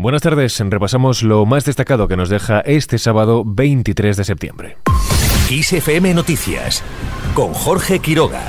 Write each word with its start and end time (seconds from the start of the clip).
Buenas 0.00 0.22
tardes, 0.22 0.58
repasamos 0.58 1.22
lo 1.22 1.44
más 1.44 1.66
destacado 1.66 2.08
que 2.08 2.16
nos 2.16 2.30
deja 2.30 2.60
este 2.60 2.96
sábado 2.96 3.42
23 3.44 4.16
de 4.16 4.24
septiembre. 4.24 4.78
ISFM 5.50 6.14
Noticias 6.14 6.82
con 7.34 7.52
Jorge 7.52 7.98
Quiroga. 7.98 8.40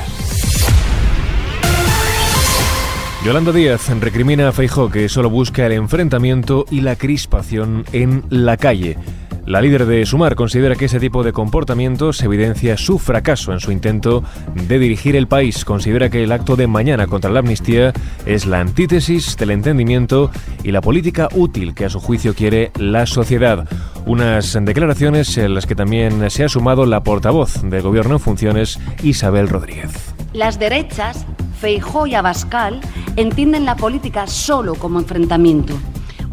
Yolanda 3.26 3.52
Díaz 3.52 3.90
recrimina 4.00 4.48
a 4.48 4.52
Feijó 4.54 4.90
que 4.90 5.10
solo 5.10 5.30
busca 5.30 5.66
el 5.66 5.74
enfrentamiento 5.74 6.66
y 6.72 6.80
la 6.80 6.96
crispación 6.96 7.84
en 7.92 8.24
la 8.30 8.56
calle. 8.56 8.98
La 9.52 9.60
líder 9.60 9.86
de 9.86 10.06
Sumar 10.06 10.36
considera 10.36 10.78
que 10.78 10.86
ese 10.86 10.98
tipo 10.98 11.24
de 11.24 11.34
comportamientos 11.34 12.24
evidencia 12.24 12.78
su 12.78 12.98
fracaso 13.00 13.52
en 13.52 13.60
su 13.60 13.74
intento 13.74 14.24
de 14.56 14.80
dirigir 14.80 15.18
el 15.18 15.28
país. 15.28 15.66
Considera 15.66 16.10
que 16.10 16.24
el 16.24 16.32
acto 16.32 16.56
de 16.56 16.68
mañana 16.68 17.06
contra 17.06 17.30
la 17.30 17.40
amnistía 17.40 17.92
es 18.26 18.46
la 18.46 18.62
antítesis 18.62 19.36
del 19.36 19.52
entendimiento 19.52 20.32
y 20.64 20.72
la 20.72 20.80
política 20.80 21.28
útil 21.34 21.76
que 21.76 21.84
a 21.84 21.90
su 21.90 22.00
juicio 22.00 22.34
quiere 22.34 22.72
la 22.80 23.06
sociedad. 23.06 23.68
Unas 24.06 24.58
declaraciones 24.62 25.38
en 25.38 25.54
las 25.54 25.66
que 25.66 25.76
también 25.76 26.32
se 26.32 26.46
ha 26.46 26.48
sumado 26.48 26.86
la 26.86 27.04
portavoz 27.04 27.62
del 27.62 27.82
Gobierno 27.82 28.14
en 28.14 28.20
funciones, 28.22 28.80
Isabel 29.04 29.50
Rodríguez. 29.50 29.92
Las 30.32 30.60
derechas, 30.60 31.26
Feijó 31.60 32.08
y 32.08 32.16
Abascal, 32.16 32.80
entienden 33.18 33.66
la 33.66 33.76
política 33.76 34.28
solo 34.28 34.76
como 34.76 35.00
enfrentamiento 35.00 35.78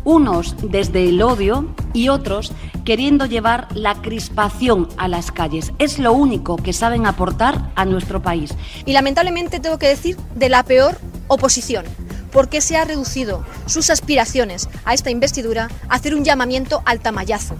unos 0.09 0.57
desde 0.63 1.07
el 1.07 1.21
odio 1.21 1.67
y 1.93 2.09
otros 2.09 2.53
queriendo 2.87 3.27
llevar 3.27 3.69
la 3.75 4.01
crispación 4.01 4.89
a 4.97 5.07
las 5.07 5.31
calles. 5.31 5.73
Es 5.79 5.99
lo 5.99 6.15
único 6.15 6.57
que 6.57 6.73
saben 6.73 7.05
aportar 7.05 7.71
a 7.75 7.85
nuestro 7.85 8.23
país. 8.23 8.55
Y 8.87 8.95
lamentablemente 8.95 9.61
tengo 9.61 9.79
que 9.79 9.89
decir 9.89 10.17
de 10.35 10.49
la 10.49 10.63
peor 10.63 10.99
oposición 11.27 11.85
porque 12.33 12.63
se 12.63 12.79
ha 12.79 12.87
reducido 12.87 13.45
sus 13.67 13.91
aspiraciones 13.91 14.71
a 14.87 14.95
esta 14.95 15.11
investidura 15.11 15.69
a 15.91 15.97
hacer 15.97 16.15
un 16.15 16.25
llamamiento 16.25 16.81
al 16.87 17.01
tamallazo, 17.01 17.57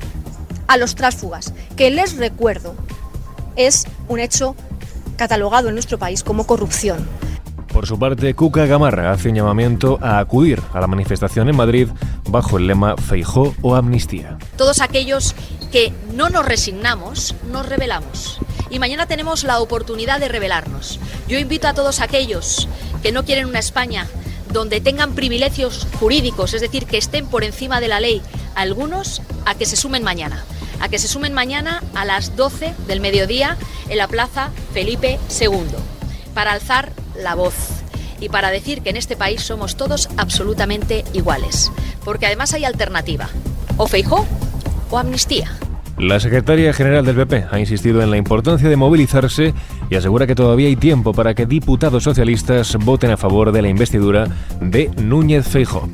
a 0.69 0.79
los 0.79 0.95
tránsfugas, 0.95 1.53
que 1.77 1.91
les 1.91 2.17
recuerdo 2.17 2.75
es 3.57 3.87
un 4.09 4.21
hecho 4.21 4.57
catalogado 5.19 5.69
en 5.69 5.75
nuestro 5.75 5.99
país 5.99 6.23
como 6.23 6.47
corrupción. 6.47 7.07
Por 7.79 7.87
su 7.87 7.97
parte, 7.97 8.35
Cuca 8.35 8.67
Gamarra 8.67 9.13
hace 9.13 9.29
un 9.29 9.37
llamamiento 9.37 10.01
a 10.03 10.19
acudir 10.19 10.61
a 10.75 10.81
la 10.81 10.89
manifestación 10.89 11.49
en 11.49 11.55
Madrid 11.55 11.87
bajo 12.29 12.59
el 12.59 12.67
lema 12.67 12.97
Feijó 12.97 13.55
o 13.63 13.77
Amnistía. 13.77 14.37
Todos 14.57 14.81
aquellos 14.81 15.37
que 15.71 15.93
no 16.13 16.29
nos 16.29 16.45
resignamos, 16.45 17.37
nos 17.53 17.69
rebelamos. 17.69 18.41
Y 18.69 18.81
mañana 18.81 19.07
tenemos 19.07 19.45
la 19.45 19.61
oportunidad 19.61 20.19
de 20.19 20.27
rebelarnos. 20.27 20.99
Yo 21.29 21.39
invito 21.39 21.69
a 21.69 21.73
todos 21.73 22.01
aquellos 22.01 22.69
que 23.01 23.13
no 23.13 23.25
quieren 23.25 23.47
una 23.47 23.61
España 23.61 24.09
donde 24.53 24.81
tengan 24.81 25.13
privilegios 25.13 25.87
jurídicos, 26.01 26.55
es 26.55 26.63
decir, 26.63 26.85
que 26.85 26.99
estén 26.99 27.29
por 27.29 27.45
encima 27.45 27.81
de 27.81 27.87
la 27.87 28.01
ley, 28.01 28.21
algunos 28.57 29.23
a 29.47 29.55
que 29.55 29.67
se 29.67 29.77
sumen 29.77 30.03
mañana 30.03 30.45
a 30.81 30.89
que 30.89 30.99
se 30.99 31.09
sumen 31.09 31.33
mañana 31.33 31.83
a 31.95 32.05
las 32.05 32.37
12 32.37 32.73
del 32.87 33.01
mediodía 33.01 33.57
en 33.89 33.99
la 33.99 34.07
Plaza 34.07 34.51
Felipe 34.73 35.19
II 35.41 35.77
para 36.35 36.53
alzar 36.53 36.93
la 37.19 37.35
voz 37.35 37.83
y 38.21 38.29
para 38.29 38.51
decir 38.51 38.83
que 38.83 38.91
en 38.91 38.97
este 38.97 39.17
país 39.17 39.43
somos 39.43 39.77
todos 39.77 40.09
absolutamente 40.17 41.05
iguales. 41.13 41.71
Porque 42.05 42.27
además 42.27 42.55
hay 42.55 42.65
alternativa, 42.65 43.29
o 43.77 43.87
Feijó 43.87 44.27
o 44.91 44.99
amnistía. 44.99 45.51
La 45.99 46.21
secretaria 46.21 46.73
general 46.73 47.05
del 47.05 47.17
PP 47.17 47.47
ha 47.51 47.59
insistido 47.59 48.01
en 48.03 48.11
la 48.11 48.17
importancia 48.17 48.69
de 48.69 48.77
movilizarse 48.77 49.53
y 49.91 49.97
asegura 49.97 50.29
que 50.29 50.37
todavía 50.37 50.69
hay 50.69 50.77
tiempo 50.77 51.13
para 51.13 51.35
que 51.35 51.45
diputados 51.45 52.05
socialistas 52.05 52.77
voten 52.77 53.11
a 53.11 53.17
favor 53.17 53.51
de 53.51 53.63
la 53.63 53.69
investidura 53.69 54.29
de 54.61 54.91
Núñez 54.97 55.49
Feijó. 55.49 55.89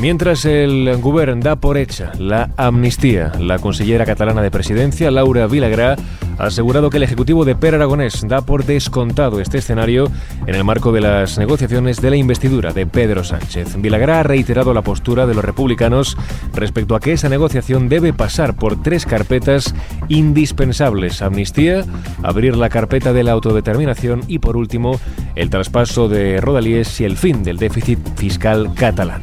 Mientras 0.00 0.46
el 0.46 0.96
Govern 1.00 1.40
da 1.40 1.56
por 1.56 1.76
hecha 1.76 2.10
la 2.18 2.50
amnistía, 2.56 3.32
la 3.38 3.58
consellera 3.58 4.06
catalana 4.06 4.42
de 4.42 4.50
presidencia, 4.50 5.10
Laura 5.10 5.46
Vilagrá, 5.46 5.96
ha 6.40 6.46
asegurado 6.46 6.88
que 6.88 6.96
el 6.96 7.02
Ejecutivo 7.02 7.44
de 7.44 7.54
Per 7.54 7.74
Aragonés 7.74 8.24
da 8.26 8.40
por 8.40 8.64
descontado 8.64 9.40
este 9.40 9.58
escenario 9.58 10.10
en 10.46 10.54
el 10.54 10.64
marco 10.64 10.90
de 10.90 11.02
las 11.02 11.38
negociaciones 11.38 12.00
de 12.00 12.10
la 12.10 12.16
investidura 12.16 12.72
de 12.72 12.86
Pedro 12.86 13.24
Sánchez. 13.24 13.76
Vilagrá 13.76 14.20
ha 14.20 14.22
reiterado 14.22 14.72
la 14.72 14.82
postura 14.82 15.26
de 15.26 15.34
los 15.34 15.44
republicanos 15.44 16.16
respecto 16.54 16.94
a 16.94 17.00
que 17.00 17.12
esa 17.12 17.28
negociación 17.28 17.90
debe 17.90 18.14
pasar 18.14 18.56
por 18.56 18.82
tres 18.82 19.04
carpetas 19.04 19.74
indispensables. 20.08 21.20
Amnistía, 21.20 21.84
abrir 22.22 22.56
la 22.56 22.70
carpeta 22.70 23.12
de 23.12 23.22
la 23.22 23.32
autodeterminación 23.32 24.22
y, 24.26 24.38
por 24.38 24.56
último, 24.56 24.98
el 25.36 25.50
traspaso 25.50 26.08
de 26.08 26.40
Rodalíes 26.40 27.00
y 27.00 27.04
el 27.04 27.18
fin 27.18 27.42
del 27.42 27.58
déficit 27.58 27.98
fiscal 28.16 28.72
catalán. 28.74 29.22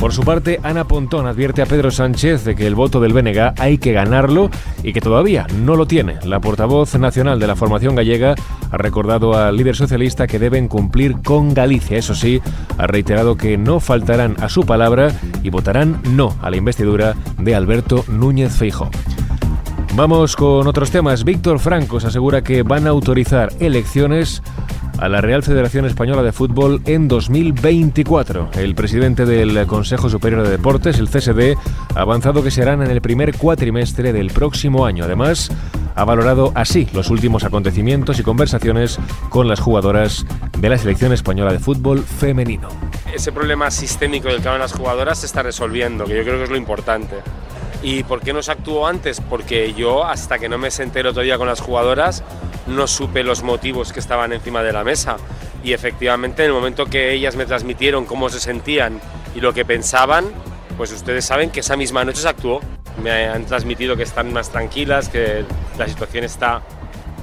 Por 0.00 0.14
su 0.14 0.22
parte, 0.22 0.58
Ana 0.62 0.88
Pontón 0.88 1.26
advierte 1.26 1.60
a 1.60 1.66
Pedro 1.66 1.90
Sánchez 1.90 2.42
de 2.44 2.56
que 2.56 2.66
el 2.66 2.74
voto 2.74 3.00
del 3.00 3.12
BNG 3.12 3.52
hay 3.58 3.76
que 3.76 3.92
ganarlo 3.92 4.48
y 4.82 4.94
que 4.94 5.02
todavía 5.02 5.46
no 5.62 5.76
lo 5.76 5.84
tiene. 5.84 6.18
La 6.24 6.40
portavoz 6.40 6.94
nacional 6.94 7.38
de 7.38 7.46
la 7.46 7.54
formación 7.54 7.96
gallega 7.96 8.34
ha 8.70 8.76
recordado 8.78 9.36
al 9.36 9.58
líder 9.58 9.76
socialista 9.76 10.26
que 10.26 10.38
deben 10.38 10.68
cumplir 10.68 11.20
con 11.22 11.52
Galicia. 11.52 11.98
Eso 11.98 12.14
sí, 12.14 12.40
ha 12.78 12.86
reiterado 12.86 13.36
que 13.36 13.58
no 13.58 13.78
faltarán 13.78 14.36
a 14.40 14.48
su 14.48 14.64
palabra 14.64 15.12
y 15.42 15.50
votarán 15.50 16.00
no 16.12 16.34
a 16.40 16.48
la 16.48 16.56
investidura 16.56 17.14
de 17.36 17.54
Alberto 17.54 18.02
Núñez 18.08 18.56
Feijóo. 18.56 18.90
Vamos 19.96 20.34
con 20.34 20.66
otros 20.66 20.90
temas. 20.90 21.24
Víctor 21.24 21.58
Franco 21.58 22.00
se 22.00 22.06
asegura 22.06 22.42
que 22.42 22.62
van 22.62 22.86
a 22.86 22.90
autorizar 22.90 23.52
elecciones 23.60 24.42
a 25.00 25.08
la 25.08 25.22
Real 25.22 25.42
Federación 25.42 25.86
Española 25.86 26.22
de 26.22 26.30
Fútbol 26.30 26.82
en 26.84 27.08
2024. 27.08 28.50
El 28.52 28.74
presidente 28.74 29.24
del 29.24 29.66
Consejo 29.66 30.10
Superior 30.10 30.42
de 30.42 30.50
Deportes, 30.50 30.98
el 30.98 31.08
CSD, 31.08 31.56
ha 31.96 32.00
avanzado 32.00 32.42
que 32.44 32.50
serán 32.50 32.82
en 32.82 32.90
el 32.90 33.00
primer 33.00 33.34
cuatrimestre 33.36 34.12
del 34.12 34.28
próximo 34.28 34.84
año. 34.84 35.04
Además, 35.04 35.50
ha 35.94 36.04
valorado 36.04 36.52
así 36.54 36.86
los 36.92 37.08
últimos 37.08 37.44
acontecimientos 37.44 38.20
y 38.20 38.22
conversaciones 38.22 38.98
con 39.30 39.48
las 39.48 39.60
jugadoras 39.60 40.26
de 40.58 40.68
la 40.68 40.76
Selección 40.76 41.14
Española 41.14 41.52
de 41.52 41.60
Fútbol 41.60 42.00
femenino. 42.00 42.68
Ese 43.12 43.32
problema 43.32 43.70
sistémico 43.70 44.28
del 44.28 44.42
que 44.42 44.48
hablan 44.48 44.60
las 44.60 44.74
jugadoras 44.74 45.20
se 45.20 45.26
está 45.26 45.42
resolviendo, 45.42 46.04
que 46.04 46.14
yo 46.14 46.22
creo 46.24 46.36
que 46.36 46.44
es 46.44 46.50
lo 46.50 46.56
importante. 46.56 47.16
¿Y 47.82 48.02
por 48.02 48.20
qué 48.20 48.34
no 48.34 48.42
se 48.42 48.52
actuó 48.52 48.86
antes? 48.86 49.22
Porque 49.22 49.72
yo, 49.72 50.04
hasta 50.04 50.38
que 50.38 50.50
no 50.50 50.58
me 50.58 50.70
senté 50.70 51.00
el 51.00 51.06
otro 51.06 51.22
día 51.22 51.38
con 51.38 51.46
las 51.46 51.60
jugadoras, 51.60 52.22
no 52.70 52.86
supe 52.86 53.22
los 53.22 53.42
motivos 53.42 53.92
que 53.92 54.00
estaban 54.00 54.32
encima 54.32 54.62
de 54.62 54.72
la 54.72 54.84
mesa. 54.84 55.16
Y 55.62 55.72
efectivamente, 55.72 56.42
en 56.44 56.48
el 56.48 56.54
momento 56.54 56.86
que 56.86 57.12
ellas 57.12 57.36
me 57.36 57.46
transmitieron 57.46 58.06
cómo 58.06 58.28
se 58.30 58.40
sentían 58.40 59.00
y 59.34 59.40
lo 59.40 59.52
que 59.52 59.64
pensaban, 59.64 60.26
pues 60.76 60.92
ustedes 60.92 61.24
saben 61.24 61.50
que 61.50 61.60
esa 61.60 61.76
misma 61.76 62.04
noche 62.04 62.22
se 62.22 62.28
actuó. 62.28 62.60
Me 63.02 63.26
han 63.26 63.44
transmitido 63.44 63.96
que 63.96 64.02
están 64.02 64.32
más 64.32 64.50
tranquilas, 64.50 65.08
que 65.08 65.44
la 65.78 65.86
situación 65.86 66.24
está 66.24 66.62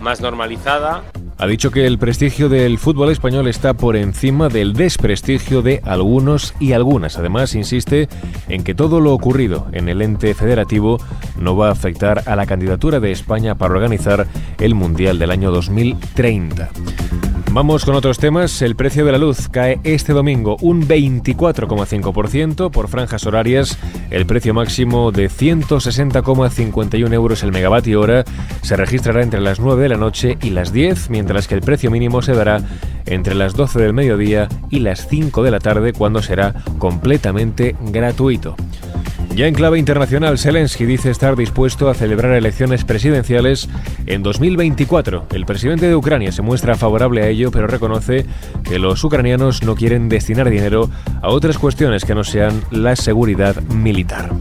más 0.01 0.21
normalizada. 0.21 1.03
Ha 1.39 1.45
dicho 1.45 1.69
que 1.69 1.85
el 1.85 1.99
prestigio 1.99 2.49
del 2.49 2.79
fútbol 2.79 3.11
español 3.11 3.47
está 3.47 3.75
por 3.75 3.95
encima 3.95 4.49
del 4.49 4.73
desprestigio 4.73 5.61
de 5.61 5.81
algunos 5.83 6.55
y 6.59 6.73
algunas. 6.73 7.19
Además, 7.19 7.53
insiste 7.53 8.09
en 8.49 8.63
que 8.63 8.73
todo 8.73 8.99
lo 8.99 9.13
ocurrido 9.13 9.67
en 9.71 9.87
el 9.87 10.01
ente 10.01 10.33
federativo 10.33 10.99
no 11.39 11.55
va 11.55 11.67
a 11.67 11.73
afectar 11.73 12.23
a 12.25 12.35
la 12.35 12.47
candidatura 12.47 12.99
de 12.99 13.11
España 13.11 13.53
para 13.53 13.75
organizar 13.75 14.25
el 14.59 14.73
Mundial 14.73 15.19
del 15.19 15.29
año 15.29 15.51
2030. 15.51 16.69
Vamos 17.57 17.85
con 17.85 17.95
otros 17.95 18.19
temas. 18.19 18.61
El 18.61 18.75
precio 18.75 19.03
de 19.03 19.11
la 19.11 19.17
luz 19.17 19.49
cae 19.49 19.79
este 19.83 20.13
domingo 20.13 20.57
un 20.61 20.87
24,5% 20.87 22.69
por 22.69 22.87
franjas 22.87 23.25
horarias. 23.25 23.79
El 24.11 24.27
precio 24.27 24.53
máximo 24.53 25.11
de 25.11 25.27
160,51 25.27 27.13
euros 27.13 27.41
el 27.41 27.51
megavatio 27.51 27.99
hora 27.99 28.25
se 28.61 28.75
registrará 28.75 29.23
entre 29.23 29.41
las 29.41 29.59
9 29.59 29.81
de 29.81 29.89
la 29.89 29.97
noche 29.97 30.37
y 30.43 30.51
las 30.51 30.71
10, 30.71 31.09
mientras 31.09 31.47
que 31.47 31.55
el 31.55 31.61
precio 31.61 31.89
mínimo 31.89 32.21
se 32.21 32.33
dará 32.33 32.61
entre 33.07 33.33
las 33.33 33.55
12 33.55 33.79
del 33.79 33.93
mediodía 33.93 34.47
y 34.69 34.81
las 34.81 35.07
5 35.07 35.41
de 35.41 35.49
la 35.49 35.59
tarde, 35.59 35.93
cuando 35.93 36.21
será 36.21 36.53
completamente 36.77 37.75
gratuito. 37.81 38.55
Ya 39.37 39.45
en 39.45 39.53
clave 39.53 39.77
internacional, 39.77 40.39
Zelensky 40.39 40.85
dice 40.85 41.11
estar 41.11 41.35
dispuesto 41.35 41.89
a 41.89 41.93
celebrar 41.93 42.31
elecciones 42.33 42.83
presidenciales 42.83 43.69
en 44.07 44.23
2024. 44.23 45.27
El 45.29 45.45
presidente 45.45 45.85
de 45.85 45.95
Ucrania 45.95 46.31
se 46.31 46.41
muestra 46.41 46.73
favorable 46.73 47.21
a 47.21 47.27
ello, 47.27 47.51
pero 47.51 47.67
reconoce 47.67 48.25
que 48.63 48.79
los 48.79 49.03
ucranianos 49.03 49.61
no 49.61 49.75
quieren 49.75 50.09
destinar 50.09 50.49
dinero 50.49 50.89
a 51.21 51.29
otras 51.29 51.59
cuestiones 51.59 52.03
que 52.03 52.15
no 52.15 52.23
sean 52.23 52.63
la 52.71 52.95
seguridad 52.95 53.61
militar. 53.65 54.31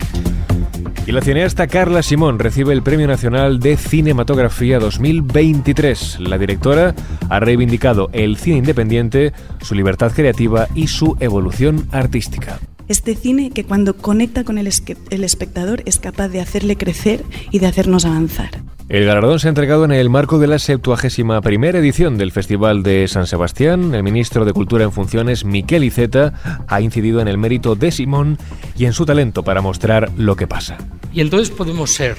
Y 1.07 1.13
la 1.13 1.21
cineasta 1.21 1.67
Carla 1.67 2.03
Simón 2.03 2.39
recibe 2.39 2.73
el 2.73 2.83
Premio 2.83 3.07
Nacional 3.07 3.61
de 3.61 3.77
Cinematografía 3.77 4.79
2023. 4.79 6.21
La 6.21 6.39
directora 6.39 6.95
ha 7.29 7.39
reivindicado 7.39 8.09
el 8.15 8.39
cine 8.39 8.57
independiente, 8.57 9.35
su 9.61 9.75
libertad 9.75 10.13
creativa 10.13 10.69
y 10.75 10.87
su 10.87 11.19
evolución 11.21 11.87
artística. 11.93 12.59
Este 12.89 13.17
cine 13.17 13.51
que 13.51 13.65
cuando 13.65 13.97
conecta 13.97 14.45
con 14.45 14.59
el, 14.59 14.69
el 15.11 15.25
espectador 15.25 15.83
es 15.87 15.99
capaz 15.99 16.29
de 16.29 16.41
hacerle 16.41 16.77
crecer 16.77 17.25
y 17.51 17.59
de 17.59 17.67
hacernos 17.67 18.05
avanzar. 18.05 18.63
El 18.89 19.05
galardón 19.05 19.41
se 19.41 19.49
ha 19.49 19.51
entregado 19.51 19.85
en 19.85 19.91
el 19.91 20.09
marco 20.09 20.39
de 20.39 20.47
la 20.47 20.61
71 20.61 21.43
primera 21.43 21.81
edición 21.81 22.17
del 22.19 22.31
Festival 22.31 22.85
de 22.85 23.09
San 23.09 23.27
Sebastián. 23.27 23.93
El 23.93 24.05
ministro 24.05 24.45
de 24.45 24.53
Cultura 24.53 24.85
en 24.85 24.93
funciones, 24.93 25.45
Miquel 25.45 25.83
Iceta, 25.83 26.65
ha 26.69 26.81
incidido 26.81 27.21
en 27.21 27.27
el 27.27 27.37
mérito 27.37 27.75
de 27.75 27.91
Simón 27.91 28.39
y 28.79 28.85
en 28.85 28.93
su 28.93 29.05
talento 29.05 29.43
para 29.43 29.61
mostrar 29.61 30.13
lo 30.17 30.37
que 30.37 30.47
pasa. 30.47 30.79
Y 31.13 31.21
entonces 31.21 31.51
podemos 31.51 31.91
ser, 31.91 32.17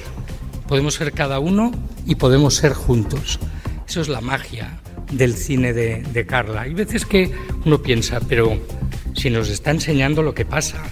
podemos 0.66 0.92
ser 0.92 1.12
cada 1.12 1.38
uno 1.38 1.72
y 2.04 2.16
podemos 2.16 2.56
ser 2.56 2.74
juntos. 2.74 3.38
Eso 3.88 4.02
es 4.02 4.08
la 4.08 4.20
magia 4.20 4.78
del 5.10 5.32
cine 5.32 5.72
de, 5.72 6.02
de 6.02 6.26
Carla. 6.26 6.62
Hay 6.62 6.74
veces 6.74 7.06
que 7.06 7.32
uno 7.64 7.80
piensa, 7.80 8.20
pero 8.28 8.58
si 9.14 9.30
nos 9.30 9.48
está 9.50 9.70
enseñando 9.70 10.22
lo 10.22 10.34
que 10.34 10.44
pasa, 10.44 10.82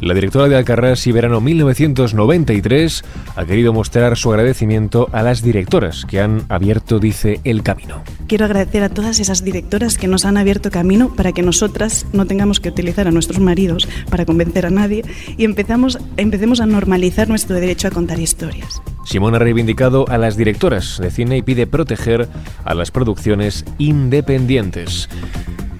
la 0.00 0.12
directora 0.12 0.48
de 0.48 0.56
Alcarrás 0.56 1.06
y 1.06 1.12
Verano 1.12 1.40
1993 1.40 3.02
ha 3.34 3.44
querido 3.46 3.72
mostrar 3.72 4.14
su 4.18 4.30
agradecimiento 4.30 5.08
a 5.12 5.22
las 5.22 5.42
directoras 5.42 6.04
que 6.04 6.20
han 6.20 6.44
abierto, 6.50 6.98
dice, 6.98 7.40
el 7.44 7.62
camino. 7.62 8.02
Quiero 8.28 8.44
agradecer 8.44 8.82
a 8.82 8.90
todas 8.90 9.20
esas 9.20 9.42
directoras 9.42 9.96
que 9.96 10.06
nos 10.06 10.26
han 10.26 10.36
abierto 10.36 10.70
camino 10.70 11.14
para 11.14 11.32
que 11.32 11.42
nosotras 11.42 12.06
no 12.12 12.26
tengamos 12.26 12.60
que 12.60 12.68
utilizar 12.68 13.08
a 13.08 13.10
nuestros 13.10 13.40
maridos 13.40 13.88
para 14.10 14.26
convencer 14.26 14.66
a 14.66 14.70
nadie 14.70 15.02
y 15.38 15.44
empezamos, 15.44 15.98
empecemos 16.18 16.60
a 16.60 16.66
normalizar 16.66 17.30
nuestro 17.30 17.56
derecho 17.56 17.88
a 17.88 17.90
contar 17.90 18.20
historias. 18.20 18.82
Simón 19.06 19.34
ha 19.34 19.38
reivindicado 19.38 20.06
a 20.08 20.18
las 20.18 20.36
directoras 20.36 20.98
de 21.00 21.10
cine 21.10 21.38
y 21.38 21.42
pide 21.42 21.66
proteger 21.66 22.28
a 22.64 22.74
las 22.74 22.90
producciones 22.90 23.64
independientes. 23.78 25.08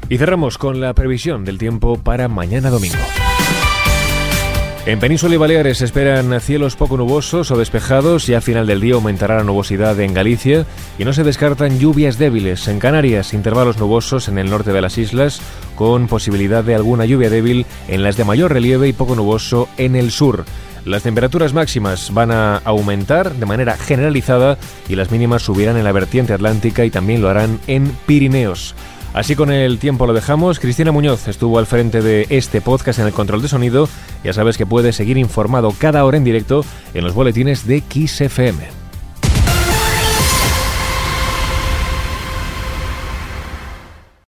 Y 0.08 0.18
cerramos 0.18 0.58
con 0.58 0.80
la 0.80 0.94
previsión 0.94 1.44
del 1.44 1.58
tiempo 1.58 1.98
para 1.98 2.28
mañana 2.28 2.70
domingo. 2.70 2.96
En 4.86 5.00
Península 5.00 5.34
y 5.34 5.38
Baleares 5.38 5.82
esperan 5.82 6.40
cielos 6.40 6.76
poco 6.76 6.96
nubosos 6.96 7.50
o 7.50 7.58
despejados 7.58 8.28
y 8.28 8.34
a 8.34 8.40
final 8.40 8.68
del 8.68 8.80
día 8.80 8.94
aumentará 8.94 9.38
la 9.38 9.42
nubosidad 9.42 9.98
en 9.98 10.14
Galicia 10.14 10.64
y 10.96 11.04
no 11.04 11.12
se 11.12 11.24
descartan 11.24 11.80
lluvias 11.80 12.18
débiles. 12.18 12.68
En 12.68 12.78
Canarias, 12.78 13.34
intervalos 13.34 13.78
nubosos 13.78 14.28
en 14.28 14.38
el 14.38 14.48
norte 14.48 14.72
de 14.72 14.80
las 14.80 14.96
islas 14.96 15.40
con 15.74 16.06
posibilidad 16.06 16.62
de 16.62 16.76
alguna 16.76 17.04
lluvia 17.04 17.30
débil 17.30 17.66
en 17.88 18.04
las 18.04 18.16
de 18.16 18.24
mayor 18.24 18.52
relieve 18.52 18.86
y 18.86 18.92
poco 18.92 19.16
nuboso 19.16 19.68
en 19.76 19.96
el 19.96 20.12
sur. 20.12 20.44
Las 20.84 21.02
temperaturas 21.02 21.52
máximas 21.52 22.14
van 22.14 22.30
a 22.30 22.58
aumentar 22.58 23.34
de 23.34 23.44
manera 23.44 23.76
generalizada 23.76 24.56
y 24.88 24.94
las 24.94 25.10
mínimas 25.10 25.42
subirán 25.42 25.76
en 25.76 25.82
la 25.82 25.90
vertiente 25.90 26.32
atlántica 26.32 26.84
y 26.84 26.90
también 26.90 27.20
lo 27.22 27.28
harán 27.28 27.58
en 27.66 27.90
Pirineos. 28.06 28.76
Así 29.16 29.34
con 29.34 29.50
el 29.50 29.78
tiempo 29.78 30.06
lo 30.06 30.12
dejamos. 30.12 30.60
Cristina 30.60 30.92
Muñoz 30.92 31.26
estuvo 31.26 31.58
al 31.58 31.64
frente 31.64 32.02
de 32.02 32.26
este 32.28 32.60
podcast 32.60 32.98
en 32.98 33.06
el 33.06 33.14
control 33.14 33.40
de 33.40 33.48
sonido. 33.48 33.88
Ya 34.22 34.34
sabes 34.34 34.58
que 34.58 34.66
puedes 34.66 34.94
seguir 34.94 35.16
informado 35.16 35.72
cada 35.78 36.04
hora 36.04 36.18
en 36.18 36.24
directo 36.24 36.66
en 36.92 37.02
los 37.02 37.14
boletines 37.14 37.66
de 37.66 37.82
XFM. 37.88 38.85